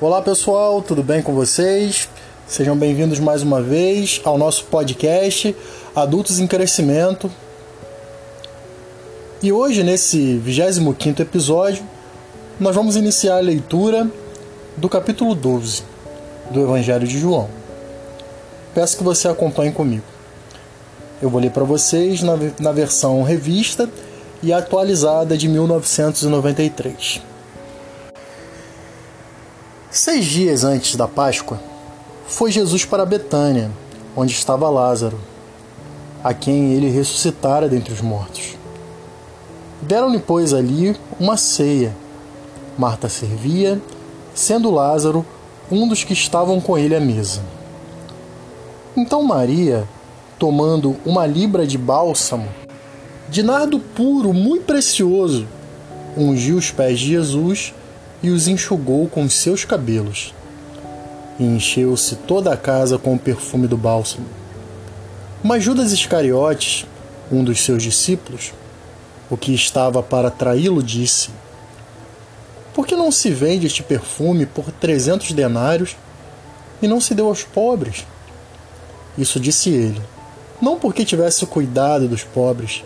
[0.00, 2.08] Olá pessoal, tudo bem com vocês?
[2.46, 5.56] Sejam bem-vindos mais uma vez ao nosso podcast
[5.92, 7.28] Adultos em Crescimento.
[9.42, 11.82] E hoje, nesse 25 episódio,
[12.60, 14.08] nós vamos iniciar a leitura
[14.76, 15.82] do capítulo 12
[16.52, 17.48] do Evangelho de João.
[18.72, 20.04] Peço que você acompanhe comigo.
[21.20, 23.90] Eu vou ler para vocês na, na versão revista
[24.44, 27.27] e atualizada de 1993.
[30.10, 31.60] Seis dias antes da Páscoa,
[32.26, 33.70] foi Jesus para Betânia,
[34.16, 35.20] onde estava Lázaro,
[36.24, 38.56] a quem ele ressuscitara dentre os mortos.
[39.82, 41.94] Deram-lhe, pois, ali uma ceia.
[42.78, 43.82] Marta servia,
[44.34, 45.26] sendo Lázaro
[45.70, 47.42] um dos que estavam com ele à mesa.
[48.96, 49.86] Então Maria,
[50.38, 52.48] tomando uma libra de bálsamo,
[53.28, 55.46] de nardo puro, muito precioso,
[56.16, 57.74] ungiu os pés de Jesus
[58.22, 60.34] e os enxugou com os seus cabelos.
[61.38, 64.26] E encheu-se toda a casa com o perfume do bálsamo.
[65.42, 66.84] Mas Judas Iscariotes,
[67.30, 68.52] um dos seus discípulos,
[69.30, 71.30] o que estava para traí-lo, disse:
[72.74, 75.96] Por que não se vende este perfume por trezentos denários
[76.82, 78.04] e não se deu aos pobres?
[79.16, 80.00] Isso disse ele,
[80.60, 82.82] não porque tivesse cuidado dos pobres,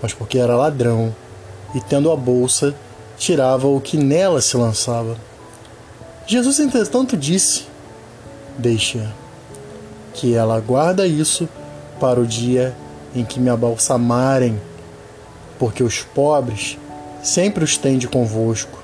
[0.00, 1.14] mas porque era ladrão
[1.74, 2.74] e, tendo a bolsa,
[3.18, 5.16] tirava o que nela se lançava.
[6.26, 7.64] Jesus, entretanto, disse:
[8.56, 9.12] Deixa,
[10.14, 11.48] que ela guarda isso
[12.00, 12.74] para o dia
[13.14, 14.60] em que me abalsamarem,
[15.58, 16.78] porque os pobres
[17.22, 18.78] sempre os tende convosco,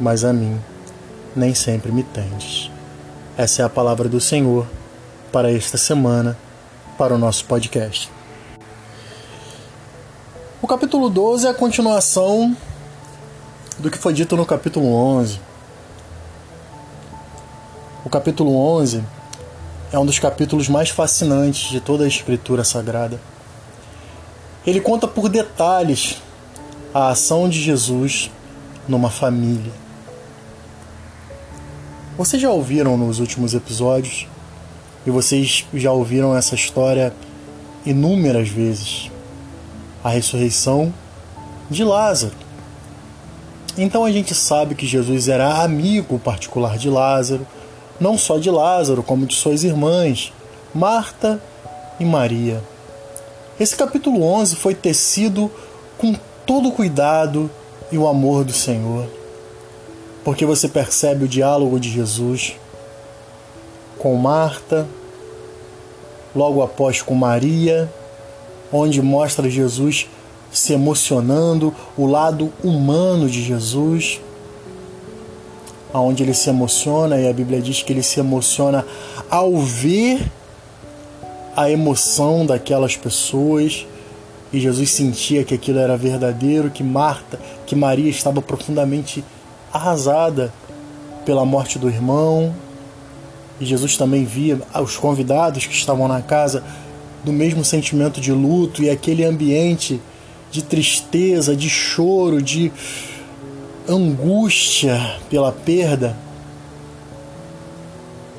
[0.00, 0.58] mas a mim
[1.36, 2.70] nem sempre me tendes.
[3.36, 4.66] Essa é a palavra do Senhor
[5.30, 6.36] para esta semana,
[6.96, 8.10] para o nosso podcast.
[10.60, 12.56] O capítulo 12 é a continuação
[13.78, 15.40] do que foi dito no capítulo 11.
[18.04, 19.04] O capítulo 11
[19.92, 23.20] é um dos capítulos mais fascinantes de toda a Escritura Sagrada.
[24.66, 26.20] Ele conta por detalhes
[26.92, 28.30] a ação de Jesus
[28.88, 29.72] numa família.
[32.16, 34.26] Vocês já ouviram nos últimos episódios
[35.06, 37.14] e vocês já ouviram essa história
[37.86, 39.10] inúmeras vezes
[40.02, 40.92] a ressurreição
[41.70, 42.47] de Lázaro.
[43.78, 47.46] Então a gente sabe que Jesus era amigo particular de Lázaro,
[48.00, 50.32] não só de Lázaro, como de suas irmãs,
[50.74, 51.40] Marta
[52.00, 52.60] e Maria.
[53.58, 55.50] Esse capítulo 11 foi tecido
[55.96, 57.48] com todo o cuidado
[57.92, 59.08] e o amor do Senhor,
[60.24, 62.56] porque você percebe o diálogo de Jesus
[63.96, 64.86] com Marta,
[66.34, 67.88] logo após com Maria
[68.72, 70.06] onde mostra Jesus
[70.50, 74.20] se emocionando, o lado humano de Jesus,
[75.92, 78.84] aonde ele se emociona e a Bíblia diz que ele se emociona
[79.30, 80.30] ao ver
[81.56, 83.86] a emoção daquelas pessoas
[84.52, 89.22] e Jesus sentia que aquilo era verdadeiro, que Marta, que Maria estava profundamente
[89.72, 90.52] arrasada
[91.26, 92.54] pela morte do irmão.
[93.60, 96.64] E Jesus também via os convidados que estavam na casa
[97.24, 100.00] do mesmo sentimento de luto e aquele ambiente
[100.50, 102.72] de tristeza, de choro, de
[103.88, 106.16] angústia pela perda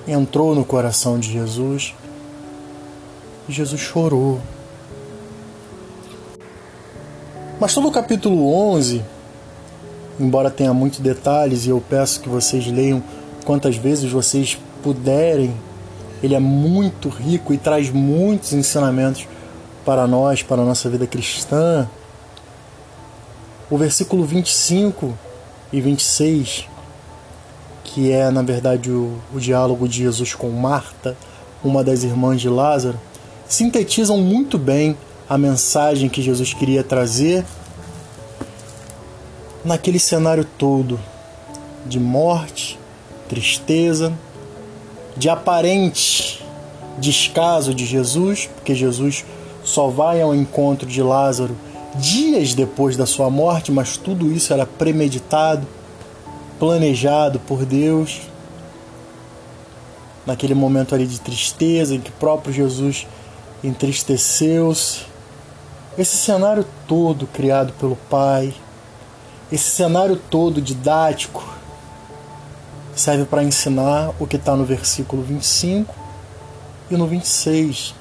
[0.08, 1.94] entrou no coração de Jesus
[3.48, 4.40] e Jesus chorou.
[7.60, 9.04] Mas todo o capítulo 11,
[10.20, 13.04] embora tenha muitos detalhes e eu peço que vocês leiam
[13.46, 15.54] quantas vezes vocês puderem
[16.22, 19.28] ele é muito rico e traz muitos ensinamentos
[19.86, 21.88] para nós, para a nossa vida cristã.
[23.70, 25.18] O versículo 25
[25.72, 26.68] e 26,
[27.84, 31.16] que é na verdade o, o diálogo de Jesus com Marta,
[31.64, 33.00] uma das irmãs de Lázaro,
[33.48, 34.98] sintetizam muito bem
[35.30, 37.46] a mensagem que Jesus queria trazer
[39.64, 41.00] naquele cenário todo
[41.86, 42.80] de morte,
[43.28, 44.12] tristeza
[45.16, 46.44] de aparente
[46.98, 49.24] descaso de Jesus, porque Jesus
[49.64, 51.56] só vai ao encontro de Lázaro
[51.96, 55.66] dias depois da sua morte, mas tudo isso era premeditado,
[56.60, 58.22] planejado por Deus.
[60.26, 63.08] Naquele momento ali de tristeza em que o próprio Jesus
[63.64, 65.02] entristeceu-se.
[65.98, 68.54] Esse cenário todo criado pelo Pai,
[69.52, 71.44] esse cenário todo didático,
[72.96, 75.94] serve para ensinar o que está no versículo 25
[76.92, 77.99] e no 26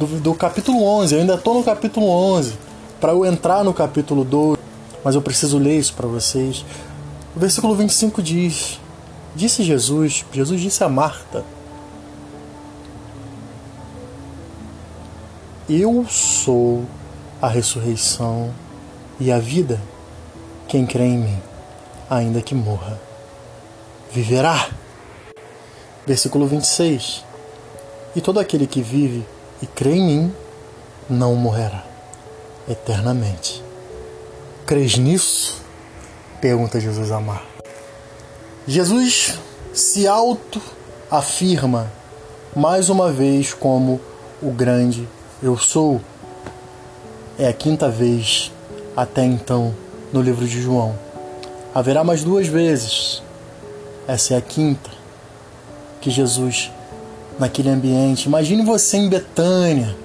[0.00, 1.14] do, do capítulo 11.
[1.14, 2.54] Eu ainda estou no capítulo 11
[2.98, 4.58] para eu entrar no capítulo 12,
[5.04, 6.64] mas eu preciso ler isso para vocês.
[7.36, 8.80] O versículo 25 diz:
[9.34, 11.44] Disse Jesus, Jesus disse a Marta:
[15.68, 16.84] Eu sou
[17.40, 18.52] a ressurreição
[19.20, 19.80] e a vida.
[20.66, 21.38] Quem crê em mim,
[22.08, 22.98] ainda que morra,
[24.10, 24.68] viverá.
[26.06, 27.24] Versículo 26.
[28.16, 29.24] E todo aquele que vive
[29.62, 30.34] e crê em mim
[31.08, 31.84] não morrerá
[32.68, 33.62] eternamente.
[34.66, 35.60] Crês nisso?
[36.40, 37.46] Pergunta Jesus a Marta.
[38.66, 39.38] Jesus
[39.72, 41.90] se auto-afirma
[42.54, 44.00] mais uma vez como
[44.42, 45.08] o grande
[45.42, 46.00] eu sou.
[47.38, 48.52] É a quinta vez
[48.96, 49.74] até então
[50.12, 50.96] no livro de João.
[51.74, 53.22] Haverá mais duas vezes.
[54.06, 54.90] Essa é a quinta
[56.00, 56.70] que Jesus,
[57.40, 59.96] naquele ambiente, imagine você em Betânia,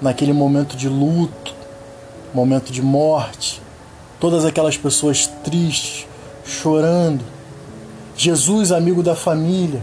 [0.00, 1.52] naquele momento de luto,
[2.32, 3.60] momento de morte,
[4.20, 6.06] todas aquelas pessoas tristes,
[6.44, 7.24] chorando.
[8.16, 9.82] Jesus, amigo da família,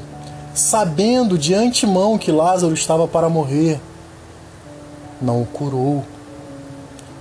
[0.56, 3.80] sabendo de antemão que Lázaro estava para morrer,
[5.22, 6.04] não o curou,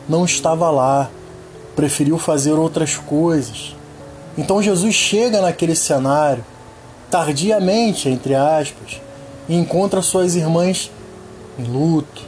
[0.09, 1.11] não estava lá,
[1.75, 3.75] preferiu fazer outras coisas.
[4.39, 6.45] Então Jesus chega naquele cenário,
[7.11, 9.01] tardiamente, entre aspas,
[9.49, 10.91] e encontra suas irmãs
[11.59, 12.23] em luto,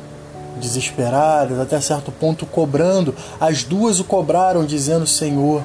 [0.61, 3.15] desesperadas, até certo ponto cobrando.
[3.41, 5.63] As duas o cobraram, dizendo: Senhor,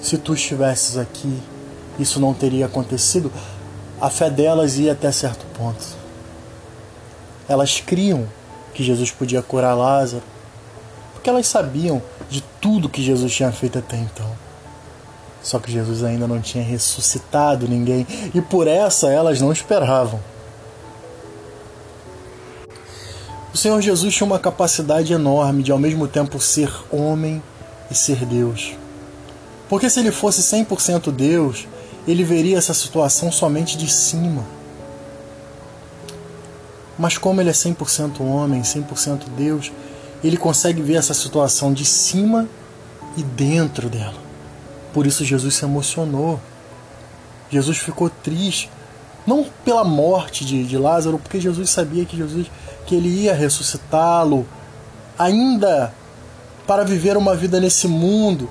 [0.00, 1.38] se tu estivesses aqui,
[1.98, 3.32] isso não teria acontecido.
[4.00, 5.84] A fé delas ia até certo ponto.
[7.48, 8.26] Elas criam
[8.72, 10.22] que Jesus podia curar Lázaro,
[11.12, 12.00] porque elas sabiam
[12.30, 14.30] de tudo que Jesus tinha feito até então.
[15.42, 20.20] Só que Jesus ainda não tinha ressuscitado ninguém e por essa elas não esperavam.
[23.52, 27.42] O Senhor Jesus tinha uma capacidade enorme de ao mesmo tempo ser homem
[27.90, 28.74] e ser Deus.
[29.68, 31.66] Porque se ele fosse 100% Deus,
[32.06, 34.44] ele veria essa situação somente de cima.
[36.96, 39.72] Mas como ele é 100% homem, 100% Deus,
[40.22, 42.48] ele consegue ver essa situação de cima
[43.16, 44.20] e dentro dela.
[44.92, 46.40] Por isso Jesus se emocionou.
[47.50, 48.70] Jesus ficou triste,
[49.26, 52.46] não pela morte de, de Lázaro, porque Jesus sabia que Jesus
[52.86, 54.46] que ele ia ressuscitá-lo,
[55.18, 55.92] ainda
[56.66, 58.48] para viver uma vida nesse mundo.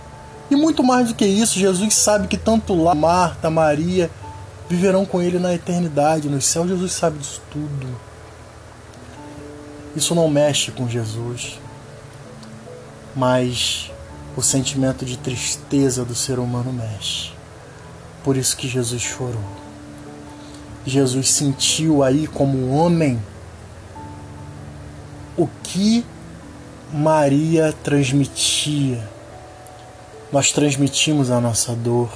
[0.51, 4.09] E muito mais do que isso, Jesus sabe que tanto lá Marta, Maria
[4.69, 6.67] viverão com ele na eternidade, no céu.
[6.67, 7.87] Jesus sabe disso tudo.
[9.95, 11.59] Isso não mexe com Jesus,
[13.15, 13.91] mas
[14.37, 17.31] o sentimento de tristeza do ser humano mexe.
[18.23, 19.43] Por isso que Jesus chorou.
[20.85, 23.19] Jesus sentiu aí como homem
[25.39, 26.05] o que
[26.91, 29.01] Maria transmitia.
[30.33, 32.09] Nós transmitimos a nossa dor.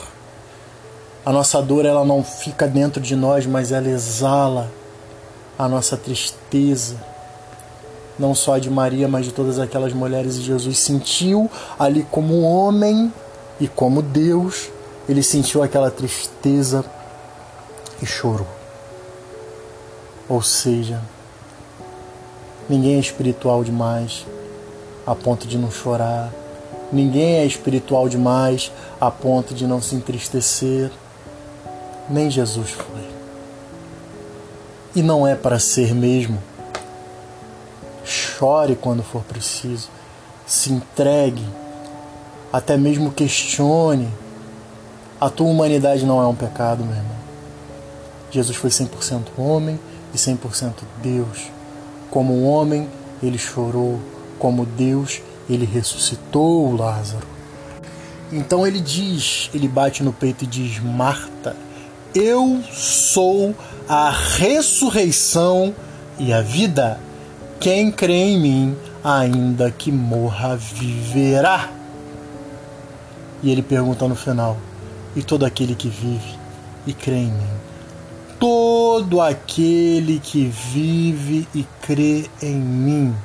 [1.25, 4.69] A nossa dor ela não fica dentro de nós, mas ela exala
[5.57, 6.97] a nossa tristeza.
[8.19, 10.35] Não só de Maria, mas de todas aquelas mulheres.
[10.35, 11.49] E Jesus sentiu
[11.79, 13.11] ali como homem
[13.57, 14.69] e como Deus,
[15.07, 16.83] ele sentiu aquela tristeza
[18.01, 18.47] e chorou.
[20.27, 21.01] Ou seja,
[22.69, 24.25] Ninguém é espiritual demais
[25.05, 26.31] a ponto de não chorar.
[26.91, 28.71] Ninguém é espiritual demais
[29.01, 30.91] a ponto de não se entristecer.
[32.09, 33.07] Nem Jesus foi.
[34.95, 36.37] E não é para ser mesmo.
[38.05, 39.89] Chore quando for preciso.
[40.45, 41.43] Se entregue.
[42.51, 44.07] Até mesmo questione.
[45.19, 47.23] A tua humanidade não é um pecado, meu irmão.
[48.29, 49.79] Jesus foi 100% homem
[50.13, 51.52] e 100% Deus.
[52.13, 52.87] Como homem,
[53.23, 53.99] ele chorou,
[54.37, 57.25] como Deus, ele ressuscitou Lázaro.
[58.31, 61.55] Então ele diz, ele bate no peito e diz: Marta,
[62.13, 63.55] eu sou
[63.89, 65.73] a ressurreição
[66.19, 66.99] e a vida.
[67.59, 71.71] Quem crê em mim, ainda que morra, viverá.
[73.41, 74.55] E ele pergunta no final:
[75.15, 76.37] E todo aquele que vive
[76.85, 77.62] e crê em mim,
[78.43, 83.15] todo aquele que vive e crê em mim,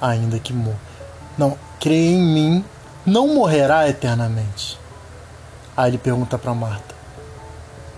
[0.00, 0.78] ainda que morra.
[1.36, 2.64] Não, crê em mim,
[3.04, 4.78] não morrerá eternamente.
[5.76, 6.94] Aí ele pergunta para Marta: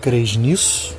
[0.01, 0.97] Crês nisso?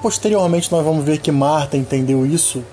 [0.00, 2.64] Posteriormente, nós vamos ver que Marta entendeu isso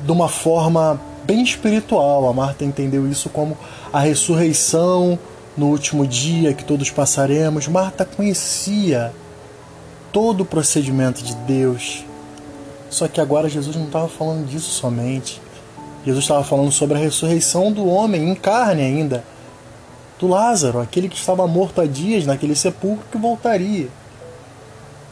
[0.00, 2.30] de uma forma bem espiritual.
[2.30, 3.58] A Marta entendeu isso como
[3.92, 5.18] a ressurreição
[5.56, 9.12] no último dia que todos passaremos, Marta conhecia
[10.10, 12.04] todo o procedimento de Deus.
[12.88, 15.40] Só que agora Jesus não estava falando disso somente.
[16.04, 19.24] Jesus estava falando sobre a ressurreição do homem em carne ainda.
[20.18, 23.88] do Lázaro, aquele que estava morto há dias naquele sepulcro que voltaria.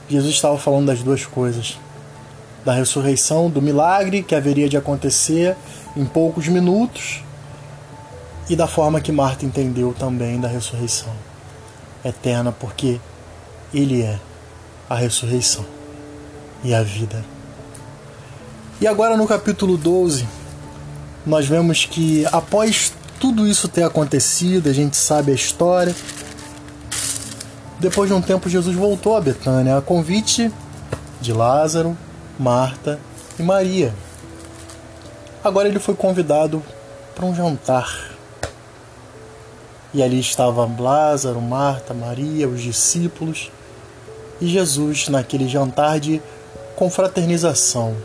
[0.08, 1.78] Jesus estava falando das duas coisas:
[2.64, 5.56] da ressurreição, do milagre que haveria de acontecer
[5.96, 7.24] em poucos minutos
[8.50, 11.12] e da forma que Marta entendeu também da ressurreição
[12.04, 13.00] eterna, porque
[13.72, 14.18] Ele é
[14.88, 15.64] a ressurreição
[16.64, 17.24] e a vida.
[18.80, 20.26] E agora no capítulo 12,
[21.24, 25.94] nós vemos que após tudo isso ter acontecido, a gente sabe a história.
[27.78, 30.50] Depois de um tempo, Jesus voltou a Betânia a convite
[31.20, 31.96] de Lázaro,
[32.36, 32.98] Marta
[33.38, 33.94] e Maria.
[35.44, 36.60] Agora ele foi convidado
[37.14, 38.09] para um jantar.
[39.92, 43.50] E ali estavam Lázaro, Marta, Maria, os discípulos
[44.40, 46.22] e Jesus naquele jantar de
[46.76, 47.96] confraternização.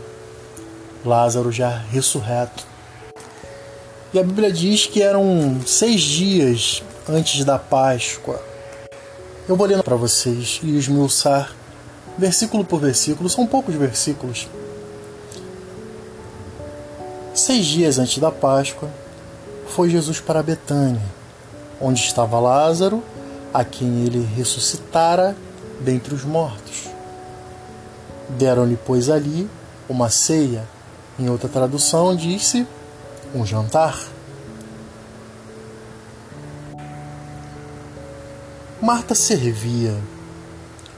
[1.04, 2.66] Lázaro já ressurreto.
[4.12, 8.40] E a Bíblia diz que eram seis dias antes da Páscoa.
[9.48, 11.54] Eu vou ler para vocês e esmiuçar
[12.18, 14.48] versículo por versículo, são poucos versículos.
[17.34, 18.88] Seis dias antes da Páscoa,
[19.68, 21.02] foi Jesus para Betânia,
[21.80, 23.02] onde estava Lázaro,
[23.52, 25.36] a quem ele ressuscitara
[25.80, 26.88] dentre os mortos.
[28.30, 29.48] Deram-lhe, pois, ali
[29.88, 30.66] uma ceia.
[31.18, 32.66] Em outra tradução, disse
[33.34, 33.98] um jantar.
[38.80, 39.96] Marta servia,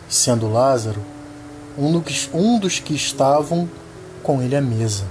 [0.09, 1.01] sendo Lázaro
[2.35, 3.69] um dos que estavam
[4.23, 5.05] com ele à mesa.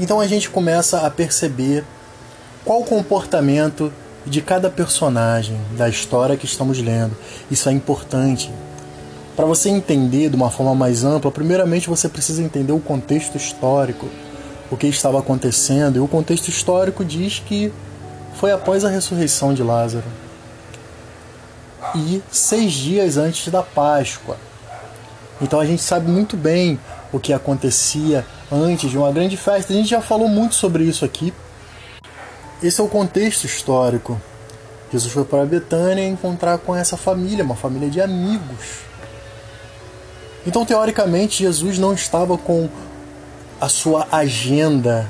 [0.00, 1.84] Então a gente começa a perceber
[2.64, 3.92] qual o comportamento
[4.26, 7.16] de cada personagem da história que estamos lendo.
[7.50, 8.50] Isso é importante.
[9.34, 14.06] Para você entender de uma forma mais ampla, primeiramente você precisa entender o contexto histórico
[14.70, 17.72] o que estava acontecendo, e o contexto histórico diz que
[18.34, 20.04] foi após a ressurreição de Lázaro
[21.94, 24.36] e seis dias antes da Páscoa.
[25.40, 26.78] Então a gente sabe muito bem
[27.12, 29.72] o que acontecia antes de uma grande festa.
[29.72, 31.32] A gente já falou muito sobre isso aqui.
[32.62, 34.20] Esse é o contexto histórico.
[34.92, 38.80] Jesus foi para Betânia encontrar com essa família, uma família de amigos.
[40.44, 42.68] Então, teoricamente, Jesus não estava com
[43.60, 45.08] a sua agenda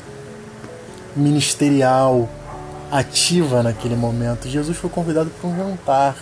[1.16, 2.28] ministerial
[2.90, 4.48] ativa naquele momento.
[4.48, 6.16] Jesus foi convidado para um jantar.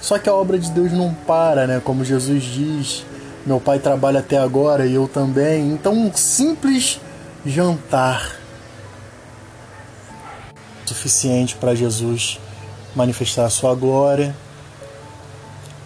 [0.00, 1.80] Só que a obra de Deus não para, né?
[1.84, 3.04] Como Jesus diz,
[3.44, 5.70] meu pai trabalha até agora e eu também.
[5.70, 7.00] Então, um simples
[7.44, 8.45] jantar
[10.90, 12.38] suficiente para Jesus
[12.94, 14.34] manifestar a sua glória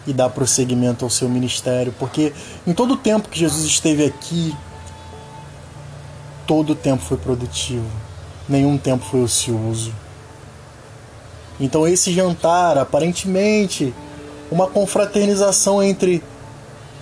[0.07, 2.33] e dar prosseguimento ao seu ministério, porque
[2.67, 4.55] em todo o tempo que Jesus esteve aqui
[6.47, 7.87] todo o tempo foi produtivo,
[8.49, 9.95] nenhum tempo foi ocioso.
[11.61, 13.95] Então esse jantar, aparentemente,
[14.51, 16.21] uma confraternização entre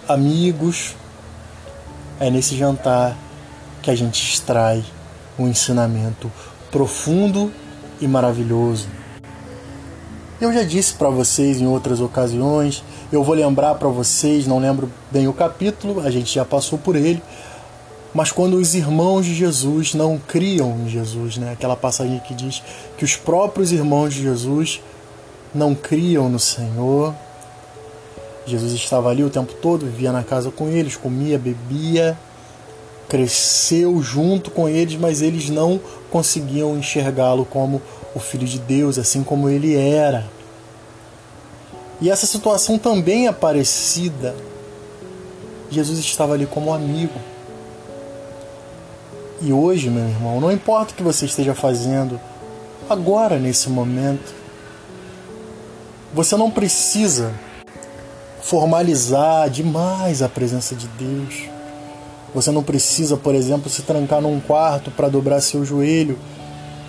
[0.07, 0.95] amigos,
[2.21, 3.17] é nesse jantar
[3.81, 4.85] que a gente extrai
[5.39, 6.31] um ensinamento
[6.71, 7.51] profundo
[8.01, 8.87] e maravilhoso.
[10.41, 14.91] Eu já disse para vocês em outras ocasiões, eu vou lembrar para vocês, não lembro
[15.11, 17.21] bem o capítulo, a gente já passou por ele,
[18.15, 21.53] mas quando os irmãos de Jesus não criam em Jesus, né?
[21.53, 22.63] aquela passagem que diz
[22.97, 24.81] que os próprios irmãos de Jesus
[25.55, 27.15] não criam no Senhor.
[28.47, 32.17] Jesus estava ali o tempo todo, vivia na casa com eles, comia, bebia,
[33.09, 37.81] cresceu junto com eles, mas eles não conseguiam enxergá-lo como
[38.15, 40.27] o Filho de Deus, assim como ele era.
[42.01, 44.35] E essa situação também é parecida.
[45.71, 47.19] Jesus estava ali como amigo
[49.41, 52.21] e hoje, meu irmão, não importa o que você esteja fazendo,
[52.91, 54.35] agora, nesse momento,
[56.13, 57.33] você não precisa
[58.43, 61.49] formalizar demais a presença de Deus.
[62.35, 66.19] Você não precisa, por exemplo, se trancar num quarto para dobrar seu joelho.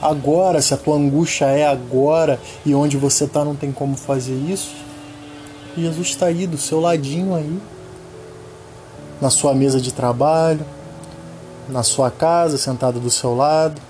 [0.02, 4.36] Agora, se a tua angústia é agora e onde você está não tem como fazer
[4.36, 4.72] isso,
[5.78, 7.60] Jesus está aí do seu ladinho aí,
[9.22, 10.66] na sua mesa de trabalho,
[11.68, 13.82] na sua casa, sentado do seu lado,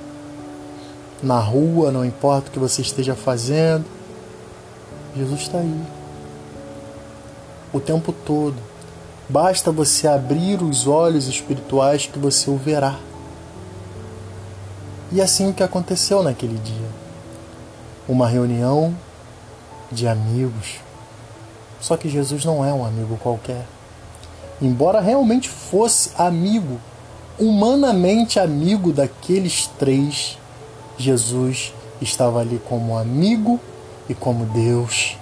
[1.22, 3.86] na rua, não importa o que você esteja fazendo.
[5.16, 5.82] Jesus está aí.
[7.74, 8.56] O tempo todo.
[9.30, 12.98] Basta você abrir os olhos espirituais que você o verá.
[15.12, 16.90] E assim o que aconteceu naquele dia.
[18.08, 18.96] Uma reunião
[19.92, 20.80] de amigos.
[21.80, 23.68] Só que Jesus não é um amigo qualquer.
[24.60, 26.80] Embora realmente fosse amigo
[27.40, 30.38] humanamente amigo daqueles três,
[30.98, 31.72] Jesus
[32.02, 33.60] estava ali como amigo
[34.10, 35.16] e como Deus.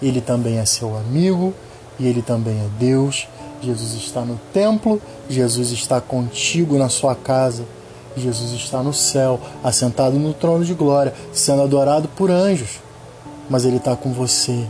[0.00, 1.54] Ele também é seu amigo
[1.98, 3.26] e ele também é Deus.
[3.62, 7.64] Jesus está no templo, Jesus está contigo na sua casa.
[8.16, 12.78] Jesus está no céu, assentado no trono de glória, sendo adorado por anjos.
[13.50, 14.66] Mas Ele está com você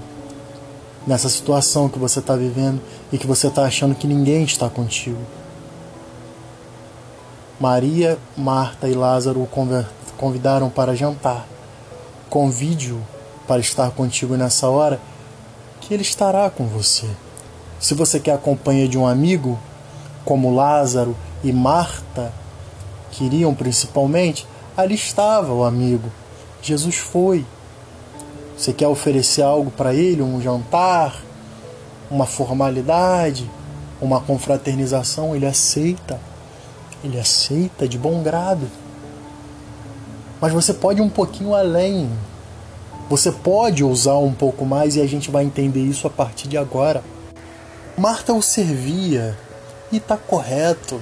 [1.06, 2.80] nessa situação que você está vivendo
[3.12, 5.20] e que você está achando que ninguém está contigo.
[7.60, 9.48] Maria, Marta e Lázaro o
[10.16, 11.46] convidaram para jantar.
[12.28, 13.00] Convide-o
[13.46, 14.98] para estar contigo nessa hora,
[15.86, 17.06] que ele estará com você.
[17.78, 19.58] Se você quer a companhia de um amigo,
[20.24, 22.32] como Lázaro e Marta
[23.10, 26.10] queriam principalmente, ali estava o amigo.
[26.62, 27.44] Jesus foi.
[28.56, 31.22] Você quer oferecer algo para ele, um jantar,
[32.10, 33.48] uma formalidade,
[34.00, 36.18] uma confraternização, ele aceita.
[37.02, 38.66] Ele aceita de bom grado.
[40.40, 42.10] Mas você pode ir um pouquinho além.
[43.14, 46.58] Você pode usar um pouco mais e a gente vai entender isso a partir de
[46.58, 47.00] agora.
[47.96, 49.38] Marta o servia
[49.92, 51.00] e está correto.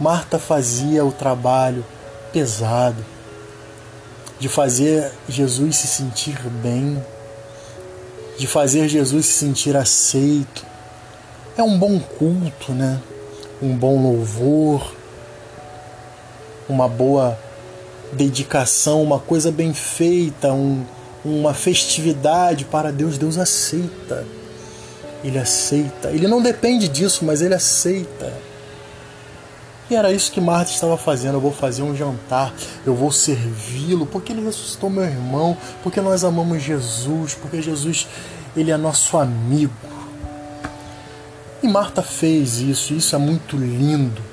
[0.00, 1.84] Marta fazia o trabalho
[2.32, 3.04] pesado
[4.40, 7.04] de fazer Jesus se sentir bem,
[8.38, 10.64] de fazer Jesus se sentir aceito.
[11.54, 12.98] É um bom culto, né?
[13.60, 14.90] Um bom louvor,
[16.66, 17.38] uma boa
[18.12, 20.84] dedicação, uma coisa bem feita, um,
[21.24, 23.18] uma festividade para Deus.
[23.18, 24.24] Deus aceita.
[25.24, 26.10] Ele aceita.
[26.10, 28.32] Ele não depende disso, mas ele aceita.
[29.90, 31.34] E era isso que Marta estava fazendo.
[31.34, 32.52] Eu vou fazer um jantar,
[32.86, 38.06] eu vou servi-lo, porque ele ressuscitou meu irmão, porque nós amamos Jesus, porque Jesus
[38.56, 39.72] ele é nosso amigo.
[41.62, 44.31] E Marta fez isso, e isso é muito lindo.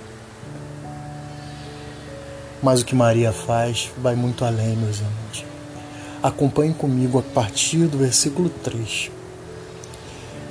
[2.62, 5.46] Mas o que Maria faz vai muito além, meus irmãos.
[6.22, 9.12] Acompanhe comigo a partir do versículo 3.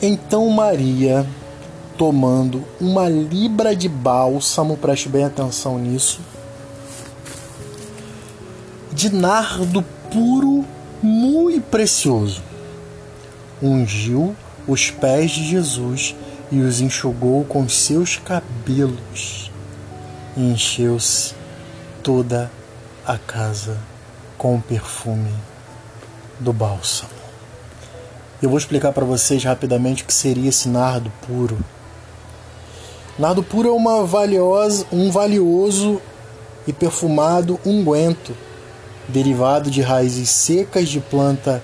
[0.00, 1.26] Então Maria,
[1.96, 6.20] tomando uma libra de bálsamo, preste bem atenção nisso,
[8.92, 10.64] de nardo puro,
[11.02, 12.42] muito precioso,
[13.62, 14.35] ungiu
[14.66, 16.14] os pés de Jesus
[16.50, 19.50] e os enxugou com seus cabelos,
[20.37, 21.38] e encheu-se
[22.08, 22.50] toda
[23.06, 23.76] a casa
[24.38, 25.30] com o perfume
[26.40, 27.10] do bálsamo.
[28.40, 31.58] Eu vou explicar para vocês rapidamente o que seria esse nardo puro.
[33.18, 36.00] Nardo puro é uma valiosa, um valioso
[36.66, 38.34] e perfumado unguento
[39.06, 41.62] derivado de raízes secas de planta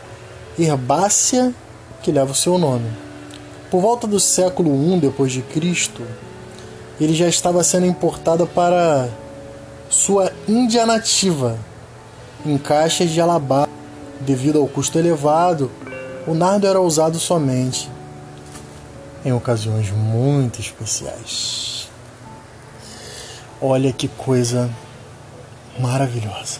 [0.58, 1.54] herbácea
[2.02, 2.90] que leva o seu nome.
[3.70, 6.02] Por volta do século I depois de Cristo,
[7.00, 9.08] ele já estava sendo importado para
[9.94, 11.56] sua Índia nativa
[12.44, 13.68] em caixas de alabá
[14.20, 15.70] devido ao custo elevado
[16.26, 17.88] o nardo era usado somente
[19.24, 21.88] em ocasiões muito especiais.
[23.62, 24.68] Olha que coisa
[25.78, 26.58] maravilhosa.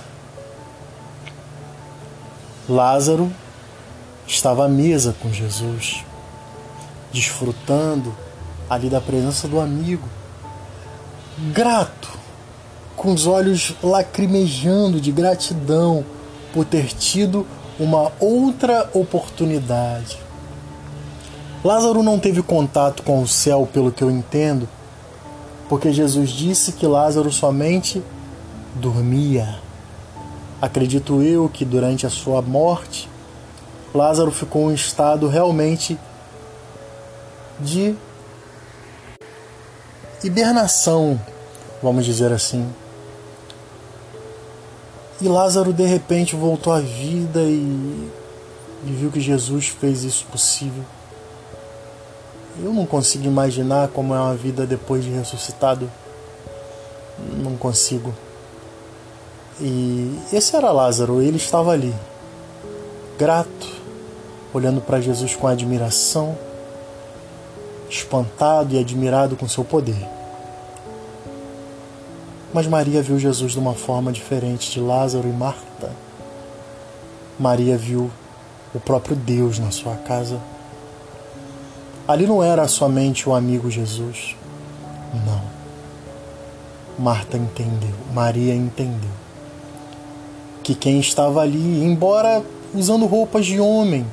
[2.69, 3.33] Lázaro
[4.29, 6.05] estava à mesa com Jesus,
[7.13, 8.15] desfrutando
[8.71, 10.09] ali da presença do amigo,
[11.53, 12.24] grato,
[12.97, 16.05] com os olhos lacrimejando de gratidão
[16.53, 17.47] por ter tido
[17.79, 20.19] uma outra oportunidade.
[21.65, 24.69] Lázaro não teve contato com o céu, pelo que eu entendo,
[25.69, 28.03] porque Jesus disse que Lázaro somente
[28.75, 29.59] dormia.
[30.61, 33.09] Acredito eu que durante a sua morte,
[33.95, 35.99] Lázaro ficou em estado realmente
[37.61, 37.95] de
[40.23, 41.21] hibernação,
[41.83, 42.67] vamos dizer assim.
[45.25, 48.11] E Lázaro de repente voltou à vida e,
[48.87, 50.85] e viu que Jesus fez isso possível.
[52.63, 55.91] Eu não consigo imaginar como é uma vida depois de ressuscitado.
[57.39, 58.13] Não consigo.
[59.59, 61.95] E esse era Lázaro, ele estava ali,
[63.19, 63.67] grato,
[64.53, 66.37] olhando para Jesus com admiração,
[67.89, 70.07] espantado e admirado com seu poder.
[72.55, 75.91] Mas Maria viu Jesus de uma forma diferente de Lázaro e Marta.
[77.37, 78.09] Maria viu
[78.73, 80.39] o próprio Deus na sua casa.
[82.07, 84.37] Ali não era somente o amigo Jesus.
[85.27, 85.43] Não.
[86.97, 89.11] Marta entendeu, Maria entendeu
[90.63, 92.41] que quem estava ali, embora
[92.73, 94.07] usando roupas de homem,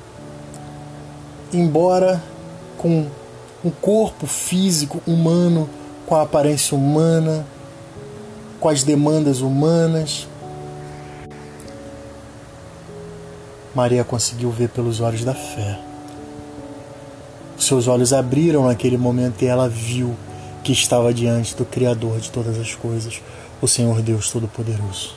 [1.53, 2.21] embora
[2.79, 3.05] com
[3.63, 5.69] um corpo físico humano,
[6.07, 7.45] com a aparência humana,
[8.61, 10.27] com as demandas humanas.
[13.73, 15.79] Maria conseguiu ver pelos olhos da fé.
[17.57, 20.15] Seus olhos abriram naquele momento e ela viu
[20.63, 23.19] que estava diante do Criador de todas as coisas,
[23.59, 25.15] o Senhor Deus Todo-Poderoso.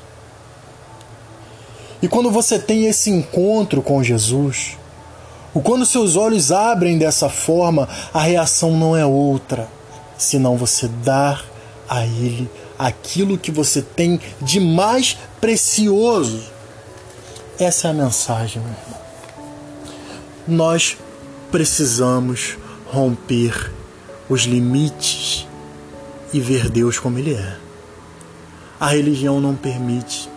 [2.00, 4.78] E quando você tem esse encontro com Jesus,
[5.52, 9.68] o quando seus olhos abrem dessa forma, a reação não é outra,
[10.16, 11.44] senão você dar
[11.88, 16.42] a Ele aquilo que você tem de mais precioso.
[17.58, 19.04] Essa é a mensagem, meu irmão.
[20.46, 20.96] Nós
[21.50, 23.72] precisamos romper
[24.28, 25.46] os limites
[26.32, 27.56] e ver Deus como Ele é.
[28.80, 30.28] A religião não permite.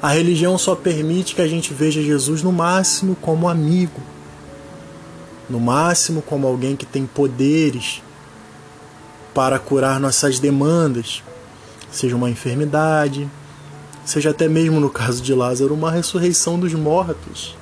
[0.00, 4.00] A religião só permite que a gente veja Jesus no máximo como amigo,
[5.48, 8.02] no máximo como alguém que tem poderes
[9.34, 11.22] para curar nossas demandas,
[11.92, 13.30] seja uma enfermidade,
[14.04, 17.54] seja até mesmo no caso de Lázaro, uma ressurreição dos mortos.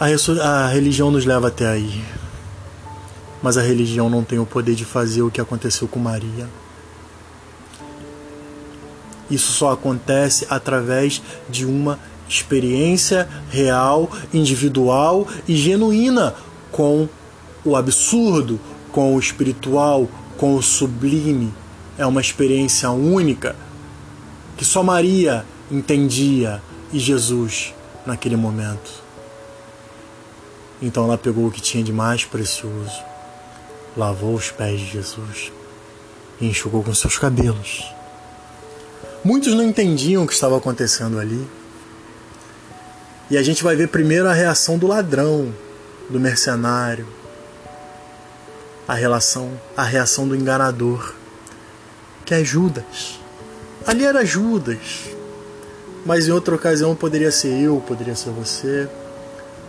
[0.00, 0.06] A,
[0.42, 2.02] a religião nos leva até aí.
[3.42, 6.48] Mas a religião não tem o poder de fazer o que aconteceu com Maria.
[9.28, 16.34] Isso só acontece através de uma experiência real, individual e genuína
[16.70, 17.08] com
[17.64, 21.52] o absurdo, com o espiritual, com o sublime.
[22.02, 23.54] É uma experiência única
[24.56, 26.60] que só Maria entendia
[26.92, 27.72] e Jesus
[28.04, 28.90] naquele momento.
[30.80, 33.12] Então ela pegou o que tinha de mais precioso
[33.96, 35.52] lavou os pés de Jesus
[36.40, 37.84] e enxugou com seus cabelos.
[39.24, 41.46] Muitos não entendiam o que estava acontecendo ali.
[43.30, 45.54] E a gente vai ver primeiro a reação do ladrão,
[46.10, 47.06] do mercenário,
[48.86, 51.14] a relação, a reação do enganador,
[52.32, 53.20] que é Judas.
[53.86, 55.10] Ali era Judas,
[56.06, 58.88] mas em outra ocasião poderia ser eu, poderia ser você.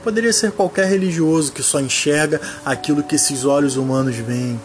[0.01, 4.59] Poderia ser qualquer religioso que só enxerga aquilo que esses olhos humanos veem.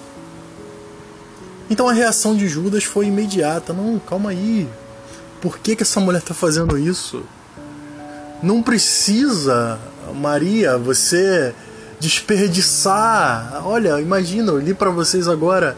[1.69, 3.73] Então a reação de Judas foi imediata.
[3.73, 4.69] Não, calma aí.
[5.41, 7.25] Por que, que essa mulher está fazendo isso?
[8.41, 9.79] Não precisa,
[10.15, 11.53] Maria, você
[11.99, 13.61] desperdiçar.
[13.65, 15.77] Olha, imagina, eu li para vocês agora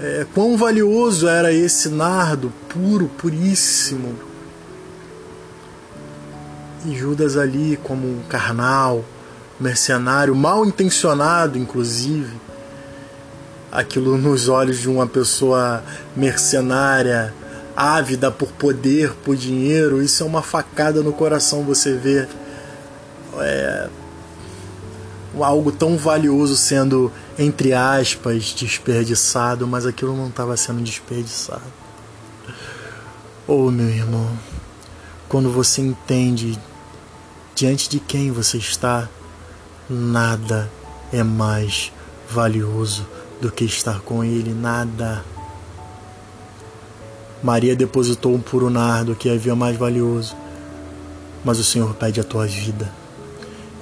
[0.00, 4.14] é, quão valioso era esse nardo puro, puríssimo
[6.84, 9.04] e Judas ali como um carnal,
[9.58, 12.36] mercenário, mal intencionado, inclusive.
[13.72, 15.82] Aquilo nos olhos de uma pessoa
[16.14, 17.34] mercenária,
[17.76, 22.28] ávida por poder, por dinheiro, isso é uma facada no coração você ver
[23.40, 23.88] é,
[25.40, 31.62] algo tão valioso sendo, entre aspas, desperdiçado, mas aquilo não estava sendo desperdiçado.
[33.46, 34.30] Oh, meu irmão,
[35.28, 36.58] quando você entende
[37.54, 39.08] diante de quem você está,
[39.88, 40.70] nada
[41.12, 41.92] é mais
[42.28, 43.06] valioso
[43.40, 45.24] do que estar com Ele, nada.
[47.42, 50.34] Maria depositou um puro nardo que havia mais valioso,
[51.44, 52.90] mas o Senhor pede a tua vida.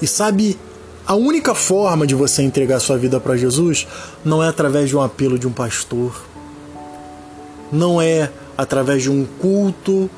[0.01, 0.59] E sabe,
[1.07, 3.87] a única forma de você entregar sua vida para Jesus
[4.25, 6.23] não é através de um apelo de um pastor,
[7.71, 10.11] não é através de um culto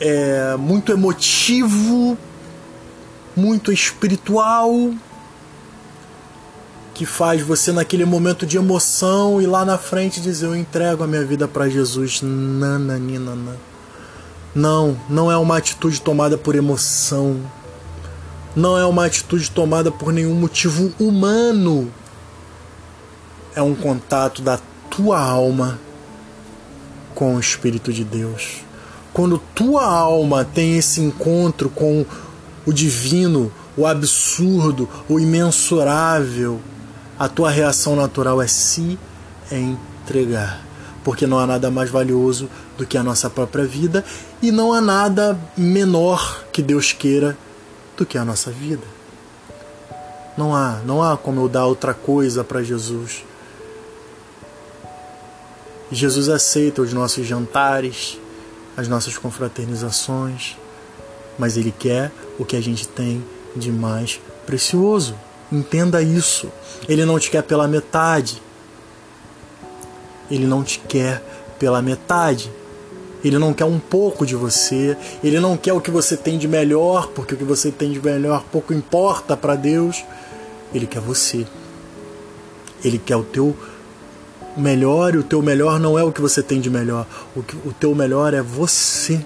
[0.00, 2.16] é, muito emotivo
[3.36, 4.70] muito espiritual
[6.94, 11.06] que faz você naquele momento de emoção e lá na frente dizer eu entrego a
[11.06, 12.20] minha vida para Jesus.
[12.22, 13.34] Nananina.
[14.54, 17.40] Não, não é uma atitude tomada por emoção.
[18.54, 21.90] Não é uma atitude tomada por nenhum motivo humano.
[23.54, 24.58] É um contato da
[24.90, 25.78] tua alma
[27.14, 28.58] com o Espírito de Deus.
[29.12, 32.04] Quando tua alma tem esse encontro com
[32.66, 36.60] o divino, o absurdo, o imensurável,
[37.18, 38.98] a tua reação natural é se
[39.50, 40.60] entregar.
[41.02, 44.04] Porque não há nada mais valioso do que a nossa própria vida
[44.42, 47.36] e não há nada menor que Deus queira
[47.96, 48.86] do que a nossa vida.
[50.36, 53.24] Não há, não há como eu dar outra coisa para Jesus.
[55.90, 58.18] Jesus aceita os nossos jantares,
[58.76, 60.56] as nossas confraternizações,
[61.38, 63.22] mas Ele quer o que a gente tem
[63.54, 65.14] de mais precioso.
[65.50, 66.50] Entenda isso.
[66.88, 68.42] Ele não te quer pela metade.
[70.30, 71.22] Ele não te quer
[71.58, 72.50] pela metade.
[73.24, 74.96] Ele não quer um pouco de você.
[75.22, 78.00] Ele não quer o que você tem de melhor, porque o que você tem de
[78.00, 80.04] melhor pouco importa para Deus.
[80.74, 81.46] Ele quer você.
[82.84, 83.56] Ele quer o teu
[84.56, 87.06] melhor e o teu melhor não é o que você tem de melhor.
[87.34, 89.20] O, que, o teu melhor é você.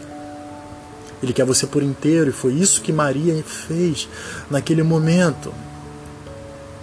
[1.23, 4.09] Ele quer você por inteiro, e foi isso que Maria fez
[4.51, 5.53] naquele momento.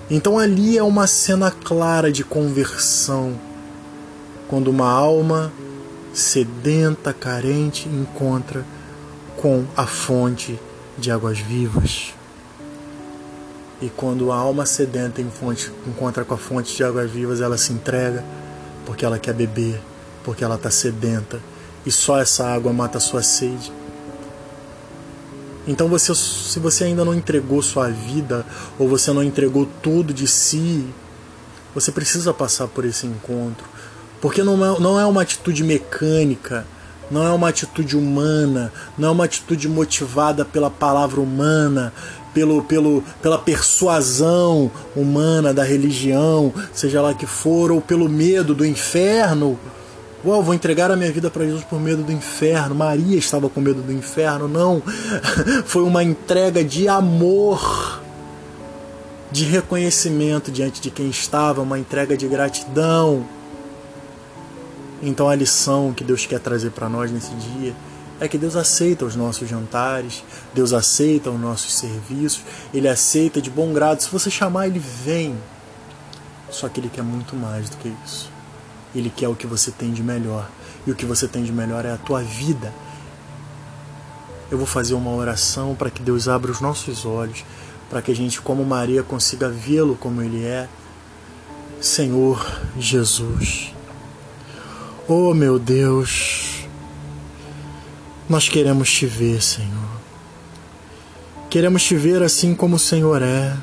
[0.09, 3.39] Então ali é uma cena clara de conversão,
[4.47, 5.51] quando uma alma
[6.13, 8.63] sedenta, carente, encontra
[9.37, 10.59] com a fonte
[10.97, 12.13] de águas vivas.
[13.81, 18.23] E quando a alma sedenta encontra com a fonte de águas vivas, ela se entrega
[18.85, 19.81] porque ela quer beber,
[20.23, 21.41] porque ela está sedenta.
[21.85, 23.71] E só essa água mata a sua sede.
[25.67, 28.45] Então, você, se você ainda não entregou sua vida,
[28.77, 30.85] ou você não entregou tudo de si,
[31.73, 33.65] você precisa passar por esse encontro.
[34.23, 36.65] Porque não é, não é uma atitude mecânica,
[37.11, 41.91] não é uma atitude humana, não é uma atitude motivada pela palavra humana,
[42.33, 48.65] pelo, pelo, pela persuasão humana da religião, seja lá que for, ou pelo medo do
[48.65, 49.59] inferno.
[50.25, 52.73] Uau, vou entregar a minha vida para Jesus por medo do inferno.
[52.73, 54.47] Maria estava com medo do inferno.
[54.47, 54.81] Não.
[55.67, 58.01] Foi uma entrega de amor,
[59.29, 63.25] de reconhecimento diante de quem estava, uma entrega de gratidão.
[65.05, 67.75] Então a lição que Deus quer trazer para nós nesse dia
[68.21, 72.41] é que Deus aceita os nossos jantares, Deus aceita os nossos serviços,
[72.73, 74.01] Ele aceita de bom grado.
[74.01, 75.35] Se você chamar, Ele vem.
[76.49, 78.31] Só que Ele quer muito mais do que isso.
[78.95, 80.49] Ele quer o que você tem de melhor.
[80.87, 82.73] E o que você tem de melhor é a tua vida.
[84.49, 87.43] Eu vou fazer uma oração para que Deus abra os nossos olhos,
[87.89, 90.69] para que a gente, como Maria, consiga vê-lo como Ele é.
[91.81, 92.45] Senhor
[92.79, 93.72] Jesus.
[95.07, 96.65] Oh meu Deus,
[98.29, 99.69] nós queremos te ver, Senhor.
[101.49, 103.55] Queremos te ver assim como o Senhor é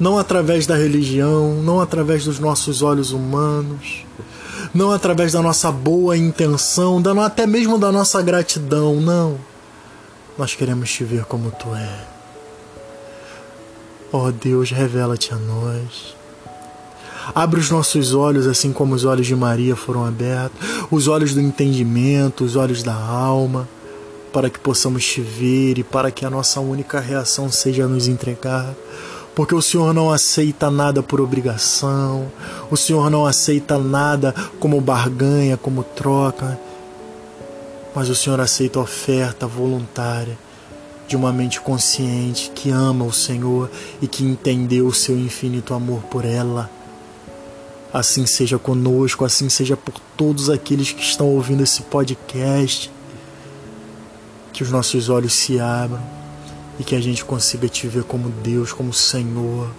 [0.00, 4.06] não através da religião, não através dos nossos olhos humanos,
[4.72, 9.38] não através da nossa boa intenção, até mesmo da nossa gratidão, não.
[10.38, 12.06] Nós queremos te ver como tu é.
[14.10, 16.16] Ó oh Deus, revela-te a nós.
[17.34, 20.58] Abre os nossos olhos, assim como os olhos de Maria foram abertos,
[20.90, 23.68] os olhos do entendimento, os olhos da alma,
[24.32, 28.74] para que possamos te ver e para que a nossa única reação seja nos entregar.
[29.34, 32.30] Porque o Senhor não aceita nada por obrigação,
[32.70, 36.58] o Senhor não aceita nada como barganha, como troca,
[37.94, 40.36] mas o Senhor aceita a oferta voluntária
[41.06, 43.68] de uma mente consciente que ama o Senhor
[44.00, 46.70] e que entendeu o seu infinito amor por ela.
[47.92, 52.90] Assim seja conosco, assim seja por todos aqueles que estão ouvindo esse podcast.
[54.52, 56.00] Que os nossos olhos se abram
[56.78, 59.70] e que a gente consiga te ver como Deus, como Senhor.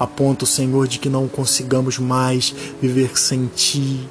[0.00, 4.08] A ponto, Senhor, de que não consigamos mais viver sem Ti,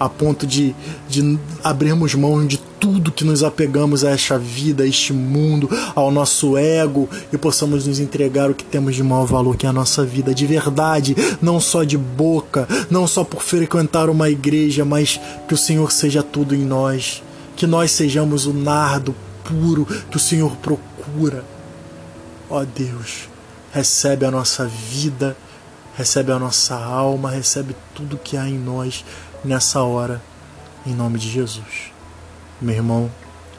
[0.00, 0.74] a ponto de,
[1.08, 6.10] de abrirmos mão de tudo que nos apegamos a esta vida, a este mundo, ao
[6.10, 9.72] nosso ego e possamos nos entregar o que temos de maior valor, que é a
[9.72, 15.20] nossa vida de verdade, não só de boca, não só por frequentar uma igreja, mas
[15.46, 17.22] que o Senhor seja tudo em nós,
[17.54, 21.44] que nós sejamos o nardo puro que o Senhor procura cura.
[22.48, 23.28] Ó Deus,
[23.72, 25.36] recebe a nossa vida,
[25.96, 29.04] recebe a nossa alma, recebe tudo que há em nós
[29.44, 30.20] nessa hora,
[30.86, 31.92] em nome de Jesus.
[32.60, 33.10] Meu irmão,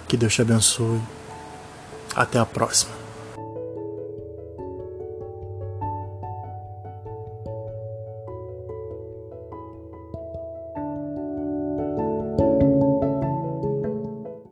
[0.07, 1.01] que Deus te abençoe.
[2.15, 3.00] Até a próxima.